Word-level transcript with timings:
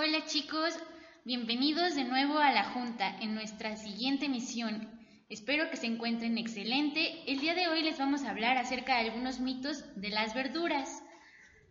Hola 0.00 0.24
chicos, 0.26 0.78
bienvenidos 1.24 1.96
de 1.96 2.04
nuevo 2.04 2.38
a 2.38 2.52
la 2.52 2.70
Junta 2.70 3.18
en 3.18 3.34
nuestra 3.34 3.76
siguiente 3.76 4.28
misión. 4.28 4.88
Espero 5.28 5.70
que 5.70 5.76
se 5.76 5.86
encuentren 5.86 6.38
excelente. 6.38 7.24
El 7.26 7.40
día 7.40 7.56
de 7.56 7.66
hoy 7.66 7.82
les 7.82 7.98
vamos 7.98 8.22
a 8.22 8.30
hablar 8.30 8.58
acerca 8.58 8.94
de 8.94 9.08
algunos 9.10 9.40
mitos 9.40 9.82
de 10.00 10.10
las 10.10 10.34
verduras. 10.34 11.02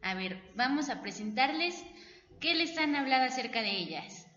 A 0.01 0.13
ver, 0.13 0.43
vamos 0.57 0.89
a 0.89 1.01
presentarles 1.01 1.81
qué 2.41 2.53
les 2.53 2.77
han 2.77 2.97
hablado 2.97 3.23
acerca 3.23 3.61
de 3.61 3.71
ellas. 3.71 4.27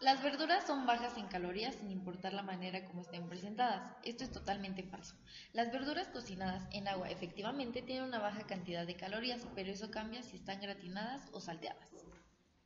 Las 0.00 0.22
verduras 0.22 0.64
son 0.64 0.86
bajas 0.86 1.18
en 1.18 1.26
calorías 1.26 1.74
sin 1.74 1.90
importar 1.90 2.32
la 2.32 2.44
manera 2.44 2.84
como 2.84 3.02
estén 3.02 3.28
presentadas. 3.28 3.92
Esto 4.04 4.22
es 4.22 4.30
totalmente 4.30 4.84
falso. 4.84 5.16
Las 5.52 5.72
verduras 5.72 6.06
cocinadas 6.06 6.62
en 6.70 6.86
agua 6.86 7.10
efectivamente 7.10 7.82
tienen 7.82 8.04
una 8.04 8.20
baja 8.20 8.46
cantidad 8.46 8.86
de 8.86 8.94
calorías, 8.94 9.44
pero 9.56 9.72
eso 9.72 9.90
cambia 9.90 10.22
si 10.22 10.36
están 10.36 10.60
gratinadas 10.60 11.28
o 11.32 11.40
salteadas. 11.40 11.90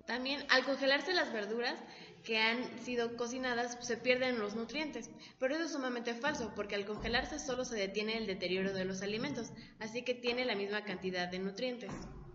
También 0.06 0.44
al 0.50 0.64
congelarse 0.64 1.12
las 1.12 1.32
verduras 1.32 1.78
que 2.24 2.38
han 2.38 2.78
sido 2.80 3.16
cocinadas 3.16 3.78
se 3.86 3.96
pierden 3.96 4.38
los 4.38 4.54
nutrientes, 4.54 5.10
pero 5.38 5.54
eso 5.54 5.64
es 5.64 5.72
sumamente 5.72 6.14
falso 6.14 6.52
porque 6.56 6.74
al 6.74 6.86
congelarse 6.86 7.38
solo 7.38 7.64
se 7.64 7.76
detiene 7.76 8.16
el 8.16 8.26
deterioro 8.26 8.72
de 8.72 8.84
los 8.84 9.02
alimentos, 9.02 9.52
así 9.78 10.02
que 10.02 10.14
tiene 10.14 10.44
la 10.44 10.54
misma 10.54 10.84
cantidad 10.84 11.28
de 11.28 11.38
nutrientes. 11.38 11.90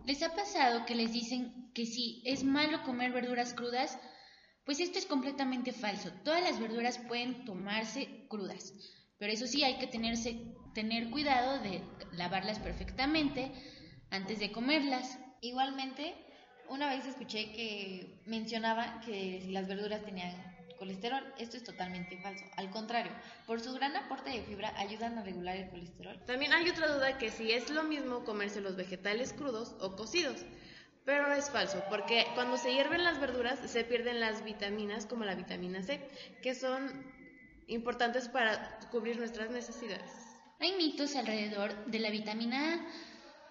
¿Les 0.06 0.22
ha 0.24 0.34
pasado 0.36 0.86
que 0.86 0.96
les 0.96 1.12
dicen 1.12 1.72
que 1.74 1.86
si 1.86 2.22
es 2.26 2.44
malo 2.44 2.84
comer 2.84 3.12
verduras 3.12 3.54
crudas? 3.54 3.98
Pues 4.64 4.80
esto 4.80 5.00
es 5.00 5.06
completamente 5.06 5.72
falso. 5.72 6.12
Todas 6.24 6.44
las 6.44 6.60
verduras 6.60 7.00
pueden 7.08 7.46
tomarse 7.46 8.26
crudas, 8.30 8.74
pero 9.18 9.34
eso 9.34 9.48
sí 9.48 9.64
hay 9.64 9.80
que 9.80 9.88
tenerse, 9.88 10.40
tener 10.74 11.10
cuidado 11.10 11.60
de 11.64 11.82
lavarlas 12.14 12.60
perfectamente 12.60 13.52
antes 14.12 14.40
de 14.40 14.52
comerlas. 14.52 15.18
Igualmente, 15.42 16.16
una 16.70 16.90
vez 16.90 17.06
escuché 17.06 17.52
que 17.52 18.22
mencionaba 18.26 19.02
que 19.02 19.42
si 19.44 19.52
las 19.52 19.68
verduras 19.68 20.04
tenían 20.04 20.34
colesterol, 20.80 21.22
esto 21.38 21.58
es 21.58 21.64
totalmente 21.64 22.18
falso. 22.18 22.46
Al 22.56 22.72
contrario, 22.72 23.12
por 23.46 23.60
su 23.60 23.74
gran 23.74 23.96
aporte 23.98 24.30
de 24.30 24.42
fibra 24.42 24.74
ayudan 24.78 25.18
a 25.18 25.24
regular 25.24 25.58
el 25.58 25.70
colesterol. 25.70 26.18
También 26.26 26.54
hay 26.54 26.70
otra 26.70 26.88
duda 26.88 27.18
que 27.18 27.30
si 27.30 27.52
es 27.52 27.70
lo 27.70 27.84
mismo 27.84 28.24
comerse 28.24 28.62
los 28.62 28.78
vegetales 28.78 29.34
crudos 29.34 29.76
o 29.82 29.96
cocidos. 29.96 30.46
Pero 31.06 31.32
es 31.34 31.50
falso, 31.50 31.84
porque 31.90 32.26
cuando 32.36 32.58
se 32.58 32.74
hierven 32.74 33.04
las 33.04 33.20
verduras 33.20 33.60
se 33.66 33.84
pierden 33.84 34.20
las 34.20 34.44
vitaminas 34.44 35.06
como 35.06 35.26
la 35.26 35.36
vitamina 35.36 35.82
C, 35.82 36.08
que 36.42 36.56
son 36.56 37.04
importantes 37.68 38.30
para 38.30 38.80
cubrir 38.92 39.18
nuestras 39.18 39.50
necesidades. 39.50 40.12
Hay 40.60 40.74
mitos 40.74 41.16
alrededor 41.16 41.74
de 41.86 42.00
la 42.00 42.10
vitamina 42.10 42.76
A, 42.76 42.88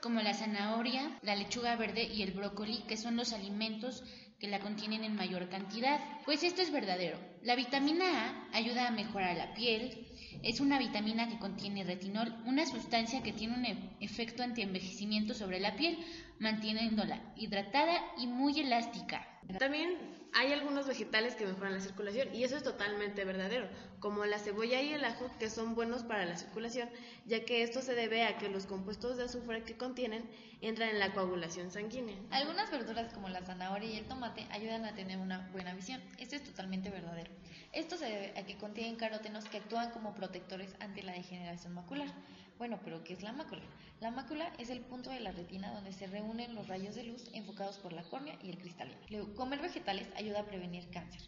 como 0.00 0.20
la 0.20 0.34
zanahoria, 0.34 1.18
la 1.22 1.34
lechuga 1.34 1.77
verde 1.77 2.04
y 2.04 2.22
el 2.22 2.32
brócoli, 2.32 2.84
que 2.86 2.96
son 2.96 3.16
los 3.16 3.32
alimentos 3.32 4.02
que 4.38 4.48
la 4.48 4.60
contienen 4.60 5.04
en 5.04 5.16
mayor 5.16 5.48
cantidad. 5.48 6.00
Pues 6.24 6.42
esto 6.42 6.62
es 6.62 6.70
verdadero. 6.70 7.18
La 7.42 7.56
vitamina 7.56 8.04
A 8.52 8.56
ayuda 8.56 8.86
a 8.86 8.92
mejorar 8.92 9.36
la 9.36 9.54
piel, 9.54 10.06
es 10.42 10.60
una 10.60 10.78
vitamina 10.78 11.28
que 11.28 11.38
contiene 11.38 11.84
retinol, 11.84 12.32
una 12.44 12.66
sustancia 12.66 13.22
que 13.22 13.32
tiene 13.32 13.54
un 13.54 13.64
e- 13.64 13.96
efecto 14.00 14.42
antienvejecimiento 14.42 15.34
sobre 15.34 15.58
la 15.58 15.74
piel, 15.76 15.98
manteniéndola 16.38 17.34
hidratada 17.36 18.00
y 18.19 18.26
muy 18.26 18.60
elástica. 18.60 19.26
También 19.58 20.17
hay 20.34 20.52
algunos 20.52 20.86
vegetales 20.86 21.34
que 21.34 21.46
mejoran 21.46 21.74
la 21.74 21.80
circulación 21.80 22.34
y 22.34 22.44
eso 22.44 22.56
es 22.56 22.62
totalmente 22.62 23.24
verdadero, 23.24 23.68
como 24.00 24.24
la 24.24 24.38
cebolla 24.38 24.80
y 24.80 24.92
el 24.92 25.04
ajo 25.04 25.30
que 25.38 25.50
son 25.50 25.74
buenos 25.74 26.02
para 26.02 26.24
la 26.26 26.36
circulación, 26.36 26.88
ya 27.26 27.44
que 27.44 27.62
esto 27.62 27.82
se 27.82 27.94
debe 27.94 28.24
a 28.24 28.38
que 28.38 28.48
los 28.48 28.66
compuestos 28.66 29.16
de 29.16 29.24
azufre 29.24 29.64
que 29.64 29.76
contienen 29.76 30.28
entran 30.60 30.90
en 30.90 30.98
la 30.98 31.12
coagulación 31.12 31.70
sanguínea. 31.70 32.16
Algunas 32.30 32.70
verduras 32.70 33.12
como 33.12 33.28
la 33.28 33.42
zanahoria 33.42 33.90
y 33.90 33.98
el 33.98 34.06
tomate 34.06 34.46
ayudan 34.50 34.84
a 34.84 34.94
tener 34.94 35.18
una 35.18 35.48
buena 35.52 35.74
visión. 35.74 36.00
Esto 36.18 36.36
es 36.36 36.44
totalmente 36.44 36.90
verdadero. 36.90 37.30
Esto 37.72 37.96
se 37.96 38.06
debe 38.06 38.38
a 38.38 38.44
que 38.44 38.56
contienen 38.56 38.96
carótenos 38.96 39.44
que 39.44 39.58
actúan 39.58 39.90
como 39.90 40.14
protectores 40.14 40.74
ante 40.80 41.02
la 41.02 41.12
degeneración 41.12 41.74
macular. 41.74 42.08
Bueno, 42.58 42.80
pero 42.84 43.04
¿qué 43.04 43.12
es 43.12 43.22
la 43.22 43.32
mácula? 43.32 43.62
La 44.00 44.10
mácula 44.10 44.52
es 44.58 44.69
el 44.70 44.80
punto 44.80 45.10
de 45.10 45.20
la 45.20 45.30
retina 45.30 45.72
donde 45.72 45.92
se 45.92 46.08
reúnen 46.08 46.56
los 46.56 46.66
rayos 46.66 46.96
de 46.96 47.04
luz 47.04 47.24
enfocados 47.32 47.78
por 47.78 47.92
la 47.92 48.02
córnea 48.02 48.36
y 48.42 48.50
el 48.50 48.58
cristalino. 48.58 48.98
Comer 49.36 49.60
vegetales 49.60 50.08
ayuda 50.16 50.41
a 50.41 50.44
prevenir 50.44 50.91
cáncer. 50.91 51.20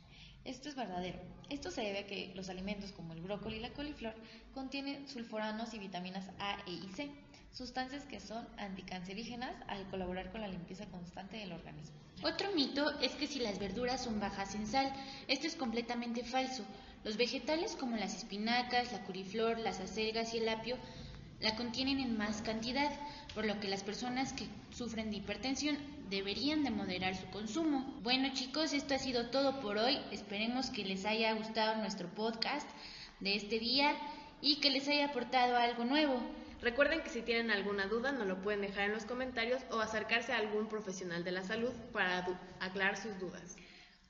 Esto 0.45 0.69
es 0.69 0.75
verdadero. 0.75 1.21
Esto 1.49 1.71
se 1.71 1.83
debe 1.83 2.01
a 2.01 2.07
que 2.07 2.33
los 2.35 2.49
alimentos 2.49 2.91
como 2.91 3.13
el 3.13 3.21
brócoli 3.21 3.59
y 3.59 3.61
la 3.61 3.73
coliflor 3.73 4.15
contienen 4.55 5.07
sulforanos 5.07 5.73
y 5.73 5.79
vitaminas 5.79 6.29
A, 6.41 6.59
E 6.67 6.73
y 6.73 6.89
C, 6.95 7.11
sustancias 7.53 8.05
que 8.07 8.19
son 8.19 8.49
anticancerígenas 8.59 9.55
al 9.69 9.89
colaborar 9.89 10.33
con 10.33 10.41
la 10.41 10.49
limpieza 10.49 10.87
constante 10.87 11.37
del 11.37 11.53
organismo. 11.53 11.97
Otro 12.25 12.53
mito 12.57 12.99
es 13.01 13.13
que 13.13 13.29
si 13.29 13.39
las 13.39 13.61
verduras 13.61 14.03
son 14.03 14.19
bajas 14.19 14.57
en 14.57 14.67
sal, 14.67 14.93
esto 15.29 15.47
es 15.47 15.55
completamente 15.55 16.25
falso. 16.25 16.65
Los 17.05 17.17
vegetales 17.17 17.77
como 17.77 17.97
las 17.97 18.17
espinacas, 18.17 18.93
la 18.93 19.05
coliflor, 19.05 19.59
las 19.59 19.79
acelgas 19.81 20.35
y 20.35 20.39
el 20.39 20.49
apio 20.49 20.77
la 21.41 21.57
contienen 21.57 22.01
en 22.01 22.19
más 22.19 22.43
cantidad, 22.43 22.91
por 23.35 23.47
lo 23.47 23.59
que 23.61 23.69
las 23.69 23.83
personas 23.83 24.33
que 24.33 24.47
sufren 24.71 25.11
de 25.11 25.19
hipertensión 25.19 25.79
deberían 26.11 26.65
de 26.65 26.71
moderar 26.71 27.17
su 27.17 27.27
consumo. 27.31 27.99
Bueno 28.03 28.33
chicos, 28.35 28.73
esto 28.73 28.95
ha 28.95 28.99
sido 28.99 29.31
todo 29.31 29.61
por 29.61 29.79
hoy. 29.79 29.99
Esperemos 30.11 30.71
que 30.71 30.85
les 30.85 31.05
haya 31.07 31.33
gustado 31.35 31.77
nuestro 31.77 32.09
podcast 32.09 32.69
de 33.21 33.37
este 33.37 33.59
día 33.59 33.95
y 34.43 34.57
que 34.57 34.71
les 34.71 34.89
haya 34.89 35.07
aportado 35.07 35.57
algo 35.57 35.85
nuevo. 35.85 36.21
Recuerden 36.61 37.01
que 37.01 37.09
si 37.09 37.23
tienen 37.23 37.51
alguna 37.51 37.87
duda 37.87 38.13
nos 38.13 38.27
lo 38.27 38.43
pueden 38.43 38.61
dejar 38.61 38.85
en 38.85 38.93
los 38.93 39.07
comentarios 39.07 39.63
o 39.71 39.81
acercarse 39.81 40.33
a 40.33 40.39
algún 40.39 40.69
profesional 40.69 41.25
de 41.25 41.33
la 41.33 41.43
salud 41.43 41.73
para 41.93 42.27
aclarar 42.61 42.99
sus 42.99 43.19
dudas. 43.19 43.57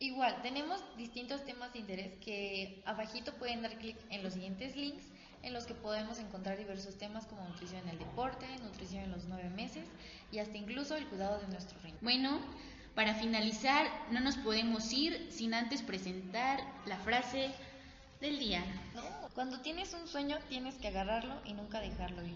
Igual, 0.01 0.41
tenemos 0.43 0.83
distintos 0.97 1.45
temas 1.45 1.73
de 1.73 1.81
interés 1.81 2.13
que 2.25 2.83
abajito 2.87 3.35
pueden 3.35 3.63
dar 3.63 3.79
clic 3.79 3.97
en 4.09 4.23
los 4.23 4.33
siguientes 4.33 4.75
links 4.75 5.05
en 5.43 5.53
los 5.53 5.65
que 5.65 5.75
podemos 5.75 6.19
encontrar 6.19 6.59
diversos 6.59 6.97
temas 6.97 7.27
como 7.27 7.47
nutrición 7.49 7.83
en 7.83 7.91
el 7.91 7.99
deporte, 7.99 8.47
nutrición 8.63 9.05
en 9.05 9.13
los 9.13 9.25
nueve 9.25 9.49
meses 9.51 9.85
y 10.31 10.39
hasta 10.39 10.57
incluso 10.57 10.97
el 10.97 11.07
cuidado 11.07 11.41
de 11.41 11.49
nuestro 11.49 11.79
riñón. 11.81 11.99
Bueno, 12.03 12.41
para 12.95 13.15
finalizar, 13.15 13.87
no 14.11 14.21
nos 14.21 14.37
podemos 14.37 14.93
ir 14.93 15.29
sin 15.31 15.55
antes 15.55 15.83
presentar 15.83 16.61
la 16.87 16.99
frase 16.99 17.51
del 18.21 18.39
día. 18.39 18.63
Cuando 19.35 19.61
tienes 19.61 19.95
un 19.95 20.07
sueño 20.07 20.39
tienes 20.49 20.75
que 20.75 20.89
agarrarlo 20.89 21.35
y 21.45 21.55
nunca 21.55 21.81
dejarlo 21.81 22.23
ir. 22.23 22.29